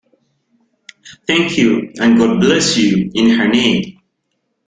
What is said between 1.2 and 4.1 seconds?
Thank you, and God bless you, in her name!